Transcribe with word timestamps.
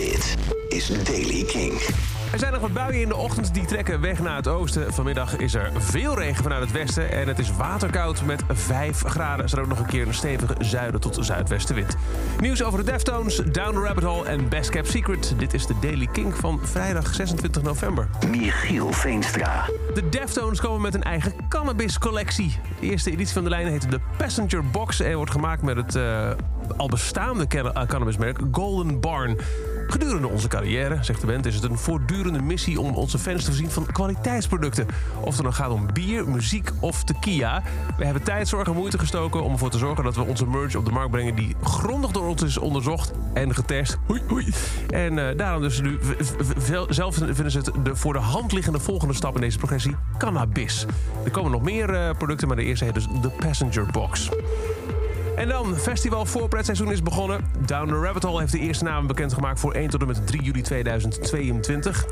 Dit 0.00 0.36
is 0.68 1.04
Daily 1.04 1.44
King. 1.44 1.72
Er 2.32 2.38
zijn 2.38 2.52
nog 2.52 2.60
wat 2.60 2.72
buien 2.72 3.00
in 3.00 3.08
de 3.08 3.16
ochtend, 3.16 3.54
die 3.54 3.64
trekken 3.64 4.00
weg 4.00 4.18
naar 4.20 4.36
het 4.36 4.48
oosten. 4.48 4.94
Vanmiddag 4.94 5.36
is 5.36 5.54
er 5.54 5.72
veel 5.78 6.18
regen 6.18 6.42
vanuit 6.42 6.62
het 6.62 6.72
westen 6.72 7.12
en 7.12 7.28
het 7.28 7.38
is 7.38 7.56
waterkoud 7.56 8.22
met 8.22 8.42
5 8.48 9.02
graden. 9.02 9.42
Er 9.42 9.48
staat 9.48 9.60
ook 9.60 9.68
nog 9.68 9.78
een 9.78 9.86
keer 9.86 10.06
een 10.06 10.14
stevige 10.14 10.54
zuiden 10.58 11.00
tot 11.00 11.16
zuidwestenwind. 11.20 11.96
Nieuws 12.38 12.62
over 12.62 12.84
de 12.84 12.90
Deftones, 12.90 13.36
Down 13.36 13.72
the 13.72 13.80
Rabbit 13.80 14.04
Hole 14.04 14.24
en 14.24 14.48
Best 14.48 14.70
Kept 14.70 14.88
Secret. 14.88 15.34
Dit 15.36 15.54
is 15.54 15.66
de 15.66 15.74
Daily 15.80 16.06
King 16.06 16.36
van 16.36 16.60
vrijdag 16.62 17.14
26 17.14 17.62
november. 17.62 18.08
Michiel 18.28 18.92
Veenstra. 18.92 19.64
De 19.94 20.08
Deftones 20.08 20.60
komen 20.60 20.80
met 20.80 20.94
een 20.94 21.02
eigen 21.02 21.32
cannabiscollectie. 21.48 22.58
De 22.80 22.86
eerste 22.86 23.10
editie 23.10 23.34
van 23.34 23.44
de 23.44 23.50
lijn 23.50 23.66
heet 23.66 23.90
de 23.90 24.00
Passenger 24.16 24.64
Box 24.64 25.00
en 25.00 25.16
wordt 25.16 25.30
gemaakt 25.30 25.62
met 25.62 25.76
het 25.76 25.94
uh, 25.94 26.30
al 26.76 26.88
bestaande 26.88 27.46
cannabismerk 27.86 28.38
Golden 28.50 29.00
Barn. 29.00 29.36
Gedurende 29.90 30.28
onze 30.28 30.48
carrière, 30.48 30.98
zegt 31.00 31.20
de 31.20 31.26
band, 31.26 31.46
is 31.46 31.54
het 31.54 31.64
een 31.64 31.78
voortdurende 31.78 32.42
missie 32.42 32.80
om 32.80 32.94
onze 32.94 33.18
fans 33.18 33.40
te 33.40 33.46
voorzien 33.46 33.70
van 33.70 33.86
kwaliteitsproducten. 33.86 34.86
Of 35.20 35.34
het 35.34 35.42
dan 35.42 35.54
gaat 35.54 35.70
om 35.70 35.92
bier, 35.92 36.28
muziek 36.28 36.70
of 36.80 37.04
tequila. 37.04 37.62
We 37.98 38.04
hebben 38.04 38.22
tijd, 38.22 38.48
zorg 38.48 38.68
en 38.68 38.74
moeite 38.74 38.98
gestoken 38.98 39.42
om 39.42 39.52
ervoor 39.52 39.70
te 39.70 39.78
zorgen 39.78 40.04
dat 40.04 40.14
we 40.14 40.22
onze 40.22 40.46
merch 40.46 40.74
op 40.74 40.84
de 40.84 40.90
markt 40.90 41.10
brengen 41.10 41.34
die 41.34 41.56
grondig 41.62 42.10
door 42.10 42.28
ons 42.28 42.42
is 42.42 42.58
onderzocht 42.58 43.12
en 43.34 43.54
getest. 43.54 43.98
Hoi, 44.06 44.20
hoi. 44.28 44.52
En 44.90 45.16
uh, 45.16 45.28
daarom 45.36 45.62
dus 45.62 45.80
nu 45.80 45.98
zelf 46.88 47.14
vinden 47.14 47.50
ze 47.50 47.58
het 47.58 47.70
de 47.82 47.96
voor 47.96 48.12
de 48.12 48.18
hand 48.18 48.52
liggende 48.52 48.80
volgende 48.80 49.14
stap 49.14 49.34
in 49.34 49.40
deze 49.40 49.58
progressie 49.58 49.96
cannabis. 50.18 50.86
Er 51.24 51.30
komen 51.30 51.50
nog 51.50 51.62
meer 51.62 51.90
uh, 51.94 52.10
producten, 52.18 52.48
maar 52.48 52.56
de 52.56 52.64
eerste 52.64 52.84
heet 52.84 52.94
dus 52.94 53.06
de 53.22 53.30
Passenger 53.30 53.86
Box. 53.92 54.28
En 55.40 55.48
dan, 55.48 55.76
festival 55.76 56.26
voorpretseizoen 56.26 56.92
is 56.92 57.02
begonnen. 57.02 57.44
Down 57.66 57.88
the 57.88 58.00
Rabbit 58.00 58.22
Hole 58.22 58.40
heeft 58.40 58.52
de 58.52 58.58
eerste 58.58 58.84
namen 58.84 59.06
bekendgemaakt 59.06 59.60
voor 59.60 59.72
1 59.72 59.90
tot 59.90 60.00
en 60.00 60.06
met 60.06 60.26
3 60.26 60.42
juli 60.42 60.62
2022. 60.62 62.06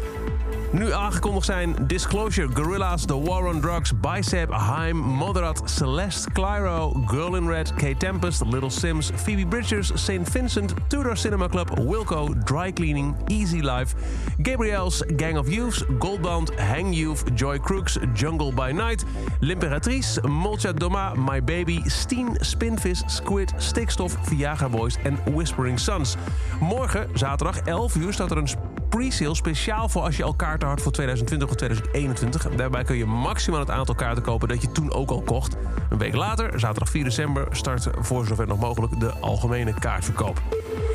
Nu 0.73 0.92
aangekondigd 0.92 1.46
zijn 1.46 1.74
Disclosure, 1.87 2.48
Gorillas, 2.54 3.04
The 3.04 3.23
War 3.23 3.46
on 3.46 3.60
Drugs, 3.60 3.93
Bicep, 4.01 4.52
Haim, 4.52 4.96
Moderat, 4.96 5.62
Celeste, 5.65 6.30
Clyro, 6.30 7.02
Girl 7.07 7.37
in 7.37 7.48
Red, 7.48 7.74
K-Tempest, 7.74 8.45
Little 8.45 8.70
Sims, 8.70 9.10
Phoebe 9.15 9.46
Bridgers, 9.46 9.90
St. 9.95 10.30
Vincent, 10.30 10.74
Tudor 10.87 11.16
Cinema 11.16 11.48
Club, 11.48 11.70
Wilco, 11.79 12.35
Dry 12.45 12.73
Cleaning, 12.73 13.16
Easy 13.29 13.60
Life, 13.60 13.95
Gabriel's, 14.42 15.02
Gang 15.16 15.38
of 15.38 15.48
Youths, 15.48 15.85
Goldband, 15.98 16.59
Hang 16.59 16.92
Youth, 16.92 17.35
Joy 17.35 17.59
Crooks, 17.59 17.98
Jungle 18.15 18.52
by 18.52 18.73
Night, 18.73 19.04
L'Imperatrice, 19.40 20.18
Molcha 20.20 20.73
Doma, 20.73 21.15
My 21.16 21.40
Baby, 21.40 21.82
Steen, 21.88 22.37
Spinvis, 22.42 23.18
Squid, 23.19 23.52
Stikstof, 23.57 24.16
Viagra 24.23 24.69
Boys 24.69 24.97
en 25.02 25.19
Whispering 25.35 25.79
Suns. 25.79 26.16
Morgen, 26.61 27.09
zaterdag 27.15 27.59
11 27.59 27.95
uur, 27.97 28.13
staat 28.13 28.30
er 28.30 28.37
een 28.37 28.49
pre-sale 28.88 29.35
speciaal 29.35 29.88
voor 29.88 30.02
als 30.02 30.16
je 30.16 30.25
al 30.25 30.35
kaarten 30.35 30.69
had 30.69 30.80
voor 30.80 30.93
2020 30.93 31.49
of 31.49 31.55
2021. 31.55 32.49
Daarbij 32.57 32.85
kun 32.85 32.97
je 32.97 33.07
maximaal 33.07 33.60
het 33.60 33.71
aantal 33.71 33.95
kaarten 33.95 34.23
kopen 34.23 34.49
dat 34.49 34.63
je 34.63 34.73
toen 34.73 34.93
ook 34.93 35.10
al 35.10 35.23
kocht. 35.23 35.57
Een 35.91 35.99
week 35.99 36.15
later, 36.15 36.60
zaterdag 36.60 36.91
4 36.91 37.05
december, 37.05 37.47
start 37.51 37.88
voor 38.01 38.27
zover 38.27 38.47
nog 38.47 38.60
mogelijk 38.60 39.01
de 39.01 39.13
algemene 39.13 39.75
kaartverkoop. 39.75 40.43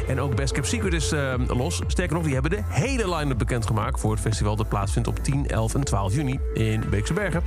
En 0.08 0.20
ook 0.20 0.36
Best 0.36 0.54
Kept 0.54 0.68
Secret 0.68 0.94
is 0.94 1.14
uh, 1.14 1.34
los. 1.48 1.82
Sterker 1.88 2.16
nog, 2.16 2.24
die 2.24 2.34
hebben 2.34 2.52
de 2.52 2.64
hele 2.68 3.16
line-up 3.16 3.38
bekendgemaakt 3.38 4.00
voor 4.00 4.12
het 4.12 4.22
festival 4.22 4.56
dat 4.56 4.70
plaatsvindt 4.70 5.08
op 5.08 5.24
10, 5.24 5.48
11 5.48 5.76
en 5.76 5.84
12 5.84 6.14
juni 6.14 6.40
in 6.54 6.84
Beekse 6.90 7.14
Bergen. 7.14 7.44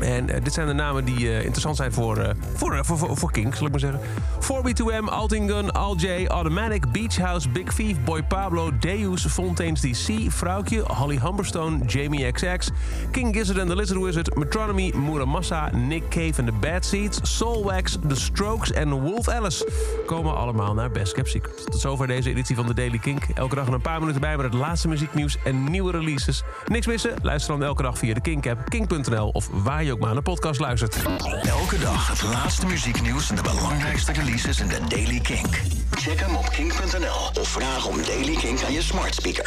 En 0.00 0.28
uh, 0.28 0.36
dit 0.42 0.52
zijn 0.52 0.66
de 0.66 0.72
namen 0.72 1.04
die 1.04 1.20
uh, 1.20 1.40
interessant 1.40 1.76
zijn 1.76 1.92
voor, 1.92 2.18
uh, 2.18 2.28
voor, 2.54 2.84
voor, 2.84 3.16
voor, 3.16 3.32
Kings, 3.32 3.56
zal 3.56 3.66
ik 3.66 3.72
maar 3.72 3.80
zeggen. 3.80 4.00
4B2M, 4.42 5.04
Altingun, 5.04 5.72
Al 5.72 5.96
J, 5.96 6.26
Automatic, 6.26 6.92
Beach 6.92 7.16
House, 7.16 7.48
Big 7.48 7.74
Thief, 7.74 7.96
Boy 8.04 8.22
Pablo, 8.22 8.78
Deus, 8.78 9.26
Fontaines 9.26 9.80
DC, 9.80 10.30
Vrouwtje, 10.30 10.80
Holly 10.80 11.18
Humberstone, 11.22 11.84
Jamie 11.86 12.32
XX, 12.32 12.70
King 13.10 13.36
Gizzard 13.36 13.58
and 13.58 13.68
the 13.68 13.76
Lizard 13.76 14.00
Wizard, 14.00 14.36
Metronomy, 14.36 14.92
Muramasa, 14.92 15.70
Nick 15.72 16.08
Cave 16.08 16.38
and 16.38 16.46
the 16.46 16.52
Bad 16.60 16.84
Seeds, 16.84 17.20
Soulwax, 17.22 17.98
The 18.08 18.16
Strokes 18.16 18.72
en 18.72 19.00
Wolf 19.00 19.28
Alice 19.28 19.68
komen 20.06 20.36
allemaal 20.36 20.74
naar 20.74 20.90
Best 20.90 21.12
Kept 21.12 21.28
Secret. 21.28 21.64
Tot 21.70 21.80
zover 21.80 22.06
deze 22.06 22.30
editie 22.30 22.56
van 22.56 22.66
de 22.66 22.74
Daily 22.74 22.98
Kink. 22.98 23.22
Elke 23.34 23.54
dag 23.54 23.66
een 23.66 23.80
paar 23.80 24.00
minuten 24.00 24.20
bij 24.20 24.36
met 24.36 24.44
het 24.44 24.54
laatste 24.54 24.88
muzieknieuws 24.88 25.36
en 25.44 25.70
nieuwe 25.70 25.90
releases. 25.90 26.42
Niks 26.66 26.86
missen? 26.86 27.14
Luister 27.22 27.58
dan 27.58 27.66
elke 27.66 27.82
dag 27.82 27.98
via 27.98 28.14
de 28.14 28.20
Kink-app, 28.20 28.68
kink.nl 28.68 29.28
of 29.28 29.48
waar 29.52 29.84
je 29.84 29.87
je 29.88 29.94
ook 29.94 30.00
maar 30.00 30.14
naar 30.14 30.24
de 30.24 30.30
podcast 30.30 30.60
luistert. 30.60 30.96
Elke 31.42 31.78
dag 31.78 32.08
het 32.08 32.22
laatste 32.22 32.66
muzieknieuws 32.66 33.30
en 33.30 33.36
de 33.36 33.42
belangrijkste 33.42 34.12
releases 34.12 34.60
in 34.60 34.68
de 34.68 34.78
Daily 34.88 35.20
Kink. 35.20 35.62
Check 35.90 36.20
hem 36.20 36.36
op 36.36 36.48
kink.nl 36.50 37.40
of 37.40 37.48
vraag 37.48 37.86
om 37.86 38.02
Daily 38.02 38.36
Kink 38.36 38.62
aan 38.62 38.72
je 38.72 38.82
smart 38.82 39.14
speaker. 39.14 39.46